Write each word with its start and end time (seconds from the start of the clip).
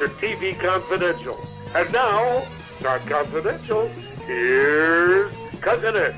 to 0.00 0.08
TV 0.08 0.58
Confidential. 0.58 1.38
And 1.74 1.92
now, 1.92 2.46
not 2.80 3.06
confidential. 3.06 3.86
Here's 4.26 5.30
Cousin 5.60 5.94
Ed. 5.94 6.16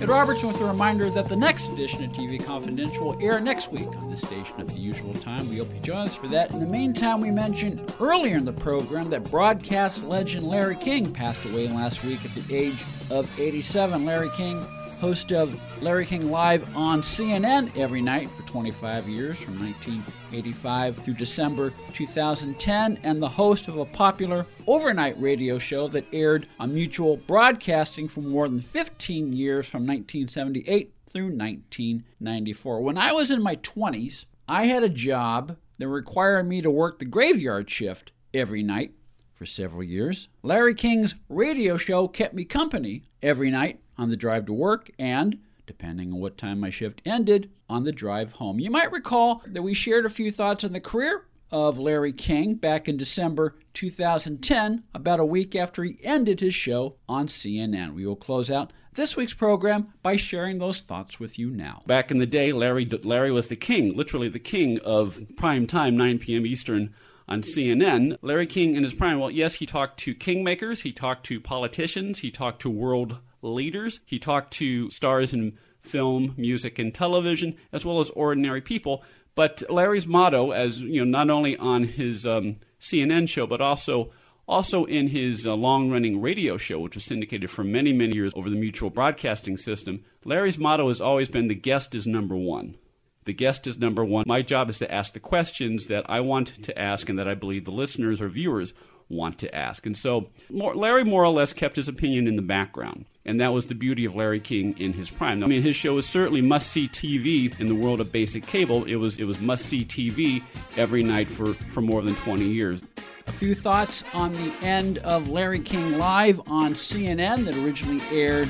Ed 0.00 0.08
Robertson 0.08 0.48
with 0.48 0.58
a 0.62 0.64
reminder 0.64 1.10
that 1.10 1.28
the 1.28 1.36
next 1.36 1.68
edition 1.68 2.02
of 2.02 2.12
TV 2.12 2.42
Confidential 2.42 3.08
will 3.08 3.18
air 3.20 3.40
next 3.40 3.70
week 3.70 3.88
on 3.88 4.10
this 4.10 4.22
station 4.22 4.58
at 4.58 4.68
the 4.68 4.80
usual 4.80 5.12
time. 5.12 5.46
We 5.50 5.58
hope 5.58 5.68
you 5.74 5.80
join 5.80 6.06
us 6.06 6.14
for 6.14 6.28
that. 6.28 6.50
In 6.52 6.58
the 6.58 6.66
meantime, 6.66 7.20
we 7.20 7.30
mentioned 7.30 7.92
earlier 8.00 8.38
in 8.38 8.46
the 8.46 8.54
program 8.54 9.10
that 9.10 9.30
broadcast 9.30 10.02
legend 10.04 10.46
Larry 10.46 10.76
King 10.76 11.12
passed 11.12 11.44
away 11.44 11.68
last 11.68 12.02
week 12.04 12.24
at 12.24 12.34
the 12.34 12.56
age 12.56 12.82
of 13.10 13.30
87. 13.38 14.06
Larry 14.06 14.30
King 14.30 14.66
host 15.02 15.32
of 15.32 15.82
Larry 15.82 16.06
King 16.06 16.30
Live 16.30 16.76
on 16.76 17.02
CNN 17.02 17.76
every 17.76 18.00
night 18.00 18.30
for 18.30 18.44
25 18.44 19.08
years, 19.08 19.36
from 19.40 19.58
1985 19.58 20.96
through 20.98 21.14
December 21.14 21.72
2010, 21.92 23.00
and 23.02 23.20
the 23.20 23.28
host 23.28 23.66
of 23.66 23.78
a 23.78 23.84
popular 23.84 24.46
overnight 24.68 25.20
radio 25.20 25.58
show 25.58 25.88
that 25.88 26.04
aired 26.12 26.46
on 26.60 26.72
Mutual 26.72 27.16
Broadcasting 27.16 28.06
for 28.06 28.20
more 28.20 28.48
than 28.48 28.60
15 28.60 29.32
years, 29.32 29.68
from 29.68 29.80
1978 29.80 30.92
through 31.08 31.36
1994. 31.36 32.80
When 32.80 32.96
I 32.96 33.10
was 33.10 33.32
in 33.32 33.42
my 33.42 33.56
20s, 33.56 34.26
I 34.46 34.66
had 34.66 34.84
a 34.84 34.88
job 34.88 35.56
that 35.78 35.88
required 35.88 36.48
me 36.48 36.62
to 36.62 36.70
work 36.70 37.00
the 37.00 37.06
graveyard 37.06 37.68
shift 37.68 38.12
every 38.32 38.62
night 38.62 38.92
for 39.34 39.46
several 39.46 39.82
years. 39.82 40.28
Larry 40.44 40.74
King's 40.74 41.16
radio 41.28 41.76
show 41.76 42.06
kept 42.06 42.34
me 42.34 42.44
company 42.44 43.02
every 43.20 43.50
night 43.50 43.80
on 43.98 44.10
the 44.10 44.16
drive 44.16 44.46
to 44.46 44.52
work 44.52 44.90
and, 44.98 45.38
depending 45.66 46.12
on 46.12 46.20
what 46.20 46.38
time 46.38 46.60
my 46.60 46.70
shift 46.70 47.02
ended, 47.04 47.50
on 47.68 47.84
the 47.84 47.92
drive 47.92 48.32
home. 48.32 48.58
You 48.58 48.70
might 48.70 48.92
recall 48.92 49.42
that 49.46 49.62
we 49.62 49.74
shared 49.74 50.04
a 50.04 50.10
few 50.10 50.30
thoughts 50.30 50.64
on 50.64 50.72
the 50.72 50.80
career 50.80 51.26
of 51.50 51.78
Larry 51.78 52.12
King 52.12 52.54
back 52.54 52.88
in 52.88 52.96
December 52.96 53.56
2010, 53.74 54.84
about 54.94 55.20
a 55.20 55.24
week 55.24 55.54
after 55.54 55.84
he 55.84 55.98
ended 56.02 56.40
his 56.40 56.54
show 56.54 56.96
on 57.08 57.26
CNN. 57.26 57.94
We 57.94 58.06
will 58.06 58.16
close 58.16 58.50
out 58.50 58.72
this 58.94 59.16
week's 59.16 59.34
program 59.34 59.92
by 60.02 60.16
sharing 60.16 60.58
those 60.58 60.80
thoughts 60.80 61.20
with 61.20 61.38
you 61.38 61.50
now. 61.50 61.82
Back 61.86 62.10
in 62.10 62.18
the 62.18 62.26
day, 62.26 62.52
Larry 62.52 62.84
Larry 63.02 63.30
was 63.30 63.48
the 63.48 63.56
king, 63.56 63.94
literally 63.96 64.28
the 64.28 64.38
king 64.38 64.78
of 64.80 65.20
prime 65.36 65.66
time, 65.66 65.96
9 65.96 66.18
p.m. 66.18 66.46
Eastern 66.46 66.94
on 67.28 67.42
CNN. 67.42 68.18
Larry 68.20 68.46
King 68.46 68.74
in 68.74 68.82
his 68.82 68.94
prime, 68.94 69.18
well, 69.18 69.30
yes, 69.30 69.54
he 69.54 69.66
talked 69.66 69.98
to 70.00 70.14
kingmakers, 70.14 70.82
he 70.82 70.92
talked 70.92 71.24
to 71.26 71.40
politicians, 71.40 72.18
he 72.18 72.30
talked 72.30 72.60
to 72.62 72.70
world 72.70 73.18
leaders, 73.42 74.00
he 74.06 74.18
talked 74.18 74.52
to 74.54 74.88
stars 74.90 75.34
in 75.34 75.58
film, 75.80 76.34
music, 76.36 76.78
and 76.78 76.94
television, 76.94 77.56
as 77.72 77.84
well 77.84 78.00
as 78.00 78.10
ordinary 78.10 78.60
people. 78.60 79.02
But 79.34 79.62
Larry's 79.68 80.06
motto, 80.06 80.52
as 80.52 80.78
you 80.78 81.04
know, 81.04 81.10
not 81.10 81.30
only 81.30 81.56
on 81.56 81.84
his 81.84 82.26
um, 82.26 82.56
CNN 82.80 83.28
show, 83.28 83.46
but 83.46 83.60
also 83.60 84.12
also 84.48 84.84
in 84.84 85.06
his 85.08 85.46
uh, 85.46 85.54
long-running 85.54 86.20
radio 86.20 86.56
show, 86.56 86.80
which 86.80 86.96
was 86.96 87.04
syndicated 87.04 87.48
for 87.48 87.62
many, 87.62 87.92
many 87.92 88.14
years 88.14 88.32
over 88.34 88.50
the 88.50 88.56
Mutual 88.56 88.90
Broadcasting 88.90 89.56
System, 89.56 90.04
Larry's 90.24 90.58
motto 90.58 90.88
has 90.88 91.00
always 91.00 91.28
been 91.28 91.48
"the 91.48 91.54
guest 91.54 91.94
is 91.94 92.06
number 92.06 92.36
one." 92.36 92.76
The 93.24 93.32
guest 93.32 93.68
is 93.68 93.78
number 93.78 94.04
one. 94.04 94.24
My 94.26 94.42
job 94.42 94.68
is 94.68 94.78
to 94.78 94.92
ask 94.92 95.14
the 95.14 95.20
questions 95.20 95.86
that 95.86 96.10
I 96.10 96.20
want 96.20 96.64
to 96.64 96.76
ask 96.76 97.08
and 97.08 97.18
that 97.20 97.28
I 97.28 97.34
believe 97.34 97.64
the 97.64 97.70
listeners 97.70 98.20
or 98.20 98.28
viewers 98.28 98.74
want 99.12 99.38
to 99.40 99.54
ask. 99.54 99.86
And 99.86 99.96
so 99.96 100.28
Larry 100.50 101.04
more 101.04 101.22
or 101.22 101.28
less 101.28 101.52
kept 101.52 101.76
his 101.76 101.88
opinion 101.88 102.26
in 102.26 102.36
the 102.36 102.42
background. 102.42 103.04
And 103.24 103.40
that 103.40 103.52
was 103.52 103.66
the 103.66 103.74
beauty 103.74 104.04
of 104.04 104.16
Larry 104.16 104.40
King 104.40 104.76
in 104.78 104.92
his 104.92 105.10
prime. 105.10 105.44
I 105.44 105.46
mean, 105.46 105.62
his 105.62 105.76
show 105.76 105.94
was 105.94 106.08
certainly 106.08 106.40
must-see 106.40 106.88
TV 106.88 107.58
in 107.60 107.68
the 107.68 107.74
world 107.74 108.00
of 108.00 108.10
basic 108.10 108.44
cable. 108.44 108.84
It 108.84 108.96
was 108.96 109.18
it 109.18 109.24
was 109.24 109.40
must-see 109.40 109.84
TV 109.84 110.42
every 110.76 111.04
night 111.04 111.28
for, 111.28 111.54
for 111.54 111.82
more 111.82 112.02
than 112.02 112.16
20 112.16 112.44
years. 112.44 112.82
A 113.28 113.32
few 113.32 113.54
thoughts 113.54 114.02
on 114.12 114.32
the 114.32 114.52
end 114.62 114.98
of 114.98 115.28
Larry 115.28 115.60
King 115.60 115.98
Live 115.98 116.40
on 116.48 116.74
CNN 116.74 117.44
that 117.44 117.56
originally 117.56 118.02
aired 118.10 118.48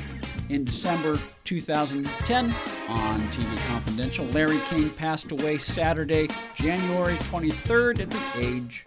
in 0.48 0.64
December 0.64 1.20
2010 1.44 2.54
on 2.88 3.20
TV 3.28 3.68
Confidential. 3.68 4.24
Larry 4.26 4.58
King 4.68 4.88
passed 4.90 5.30
away 5.32 5.58
Saturday, 5.58 6.28
January 6.54 7.16
23rd 7.16 8.00
at 8.00 8.10
the 8.10 8.22
age 8.36 8.86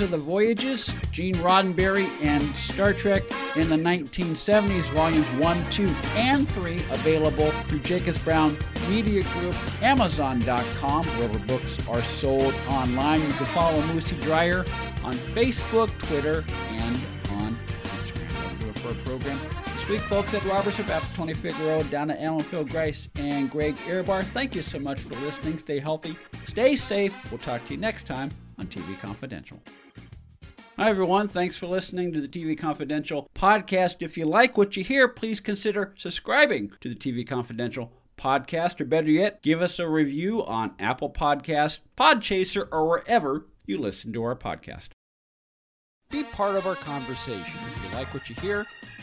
Are 0.00 0.06
the 0.06 0.16
Voyages, 0.16 0.94
Gene 1.12 1.34
Roddenberry 1.34 2.08
and 2.22 2.42
Star 2.56 2.94
Trek 2.94 3.22
in 3.54 3.68
the 3.68 3.76
1970s, 3.76 4.84
volumes 4.94 5.28
1, 5.32 5.70
2, 5.70 5.86
and 6.14 6.48
3, 6.48 6.78
available 6.90 7.50
through 7.68 7.80
Jacobs 7.80 8.18
Brown 8.20 8.56
Media 8.88 9.22
Group, 9.34 9.54
Amazon.com, 9.82 11.04
wherever 11.04 11.38
books 11.40 11.86
are 11.86 12.02
sold 12.02 12.54
online. 12.68 13.20
You 13.20 13.32
can 13.32 13.46
follow 13.48 13.78
Moosey 13.82 14.18
Dryer 14.22 14.64
on 15.04 15.14
Facebook, 15.34 15.90
Twitter, 15.98 16.46
and 16.70 16.96
on 17.32 17.54
Instagram. 17.82 18.60
do 18.60 18.68
it 18.70 18.78
for 18.78 18.92
a 18.92 18.94
program. 19.04 19.38
This 19.66 19.86
week, 19.86 20.00
folks, 20.02 20.32
Ed 20.32 20.44
Robertson, 20.44 20.88
after 20.88 21.14
Tony 21.14 21.34
Figueroa, 21.34 21.84
Alan 21.92 22.40
Phil 22.40 22.64
Grice, 22.64 23.08
and 23.16 23.50
Greg 23.50 23.76
Ehrbar. 23.86 24.24
Thank 24.24 24.54
you 24.54 24.62
so 24.62 24.78
much 24.78 25.00
for 25.00 25.14
listening. 25.20 25.58
Stay 25.58 25.78
healthy, 25.78 26.16
stay 26.50 26.74
safe. 26.74 27.14
We'll 27.30 27.38
talk 27.38 27.64
to 27.66 27.74
you 27.74 27.78
next 27.78 28.08
time 28.08 28.32
on 28.58 28.66
TV 28.66 28.98
Confidential. 28.98 29.60
Hi, 30.76 30.88
everyone. 30.88 31.28
Thanks 31.28 31.56
for 31.56 31.68
listening 31.68 32.12
to 32.12 32.20
the 32.20 32.26
TV 32.26 32.58
Confidential 32.58 33.30
podcast. 33.36 33.96
If 34.00 34.18
you 34.18 34.24
like 34.24 34.58
what 34.58 34.76
you 34.76 34.82
hear, 34.82 35.06
please 35.06 35.38
consider 35.38 35.94
subscribing 35.96 36.72
to 36.80 36.88
the 36.88 36.96
TV 36.96 37.24
Confidential 37.24 37.92
podcast, 38.18 38.80
or 38.80 38.84
better 38.84 39.10
yet, 39.10 39.42
give 39.42 39.62
us 39.62 39.78
a 39.78 39.88
review 39.88 40.44
on 40.44 40.74
Apple 40.80 41.10
Podcast, 41.10 41.78
Podchaser, 41.96 42.66
or 42.72 42.88
wherever 42.88 43.46
you 43.66 43.78
listen 43.78 44.12
to 44.12 44.22
our 44.24 44.34
podcast. 44.34 44.88
Be 46.10 46.24
part 46.24 46.56
of 46.56 46.66
our 46.66 46.74
conversation. 46.74 47.60
If 47.72 47.84
you 47.84 47.96
like 47.96 48.12
what 48.12 48.28
you 48.28 48.34
hear, 48.42 48.66